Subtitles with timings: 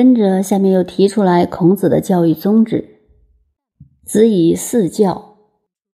[0.00, 3.00] 跟着下面又提出来孔子的教育宗旨：
[4.02, 5.36] 子以四教，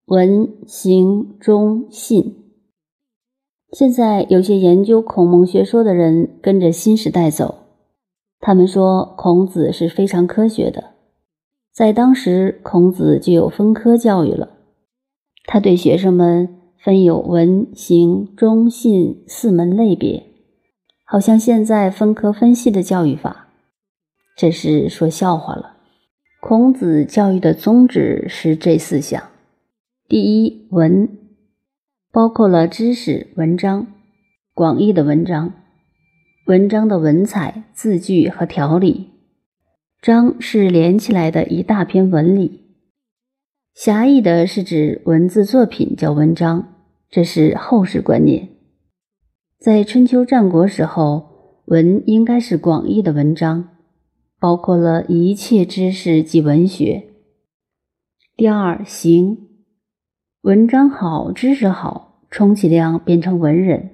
[0.05, 2.37] 文、行、忠、信。
[3.73, 7.55] 现在有些研究孔孟学说的人跟着新时代走，
[8.41, 10.85] 他们说孔子是非常科学的。
[11.73, 14.51] 在当时，孔子就有分科教育了，
[15.47, 20.27] 他对学生们分有文、行、忠、信四门类别，
[21.07, 23.41] 好像现在分科分析的教育法。
[24.37, 25.77] 这是说笑话了。
[26.41, 29.23] 孔子教育的宗旨是这四项：
[30.09, 31.09] 第一，文。
[32.13, 33.89] 包括了知识、文章、
[34.55, 35.53] 广义的文章、
[36.47, 39.11] 文章的文采、字句和条理。
[40.01, 42.61] 章是连起来的一大篇文理。
[43.75, 46.75] 狭义的是指文字作品叫文章，
[47.11, 48.49] 这是后世观念。
[49.59, 53.71] 在春秋战国时候，文应该是广义的文章，
[54.45, 57.05] 包括了一切知识及文学。
[58.37, 59.39] 第二，行。
[60.43, 63.93] 文章好，知识好，充其量变成文人。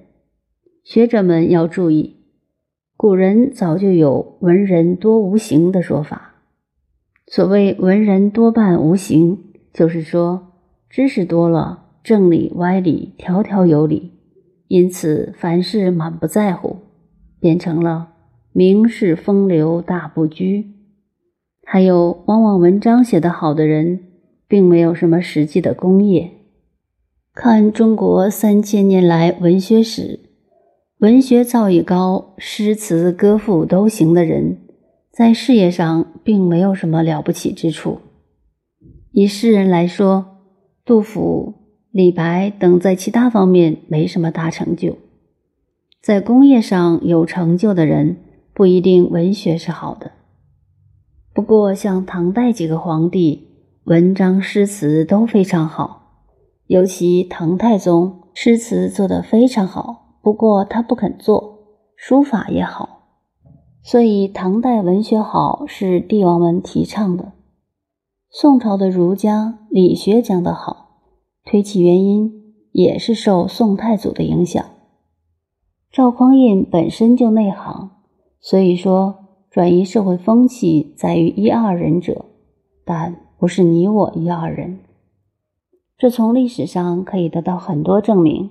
[0.83, 2.17] 学者们要注意，
[2.97, 6.35] 古人早就有“文人多无形”的说法。
[7.27, 10.51] 所谓“文人多半无形”，就是说
[10.89, 14.11] 知识多了，正理歪理条条有理，
[14.67, 16.75] 因此凡事满不在乎，
[17.39, 18.10] 变成了
[18.53, 20.71] 名士风流大不拘。
[21.63, 23.99] 还有，往往文章写得好的人，
[24.47, 26.31] 并没有什么实际的功业。
[27.33, 30.19] 看中国三千年来文学史，
[30.99, 34.57] 文学造诣高、诗词歌赋都行的人，
[35.11, 37.99] 在事业上并没有什么了不起之处。
[39.13, 40.25] 以诗人来说，
[40.83, 41.53] 杜甫、
[41.91, 44.97] 李白等在其他方面没什么大成就。
[46.01, 48.17] 在工业上有成就的人，
[48.61, 50.11] 不一定文学是好的。
[51.33, 53.47] 不过，像唐代几个皇帝，
[53.85, 56.27] 文章诗词都非常好。
[56.67, 61.57] 尤其唐太宗诗词做得非常好，不过他不肯做，
[61.95, 63.07] 书法也好，
[63.81, 67.31] 所以唐代文学好是帝王们提倡的。
[68.29, 70.99] 宋朝的儒家理学讲得好，
[71.43, 72.31] 推其原因
[72.71, 74.63] 也是受宋太祖的影响。
[75.91, 77.89] 赵匡胤本身就内行，
[78.41, 79.15] 所以说
[79.51, 82.25] 转移社会风气在于一二人者，
[82.83, 84.79] 但不是你我一二人。
[85.97, 88.49] 这从历史上可以得到很多证明，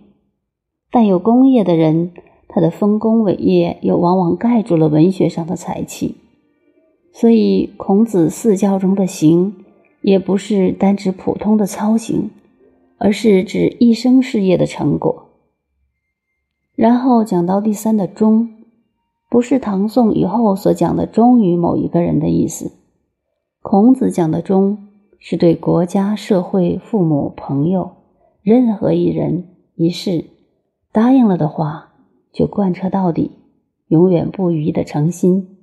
[0.93, 2.13] 但有功业的人，
[2.49, 6.15] 他的丰功伟业又往往盖住了文学上的才气。
[7.13, 9.57] 所以，孔子四教中的行，
[10.03, 12.31] 也不是单指普通的操行，
[12.99, 15.27] 而是指一生事业的成果。
[16.77, 18.49] 然后讲到第三的忠，
[19.31, 22.73] 不是唐宋以后所讲的忠于某一个人的意思，
[23.63, 24.87] 孔子讲的忠。
[25.23, 27.91] 是对国家、社会、父母、朋友，
[28.41, 30.25] 任何一人一事
[30.93, 31.93] 答应了的话，
[32.33, 33.33] 就贯彻到底，
[33.89, 35.59] 永远不渝的诚心。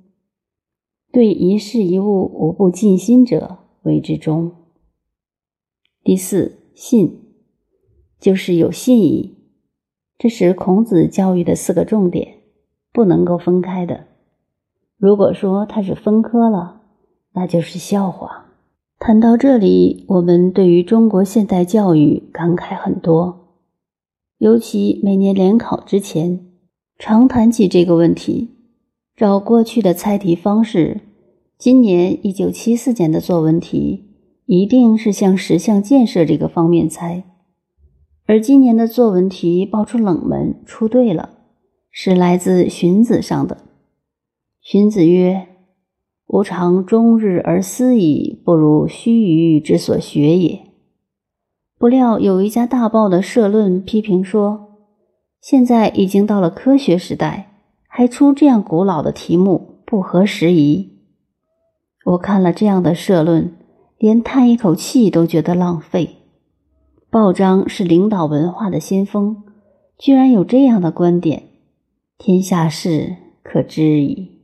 [1.10, 4.52] 对一事一物无不尽心者，为之忠。
[6.04, 7.18] 第四，信，
[8.20, 9.38] 就是有信义，
[10.16, 12.37] 这是孔子教育的四个重点，
[12.98, 14.06] 不能够分开的。
[14.96, 16.80] 如果说它是分科了，
[17.32, 18.46] 那就是笑话。
[18.98, 23.54] 谈到这里，我们对于中国现代教育感慨很多，
[24.38, 26.40] 尤其每年联考之前，
[26.98, 28.56] 常谈起这个问题。
[29.14, 31.02] 照过去的猜题方式，
[31.56, 34.06] 今年一九七四年的作文题
[34.46, 37.22] 一定是向十项建设这个方面猜，
[38.26, 41.37] 而今年的作文题爆出冷门，出对了，
[42.00, 43.58] 是来自荀子上的。
[44.62, 45.48] 荀子曰。
[46.28, 50.60] 吾常终日而思矣，不如须臾之所学也。
[51.76, 54.76] 不料有一家大报的社论批评说
[55.42, 57.50] ：“现在已经到了科学时代，
[57.88, 61.00] 还出这样古老的题目，不合时宜。”
[62.06, 63.56] 我看了这样的社论，
[63.98, 66.10] 连叹一口气都觉得浪费。
[67.10, 69.42] 报章是领导文化的先锋，
[69.98, 71.47] 居然有这样的观点，
[72.18, 74.37] 天下事可知矣。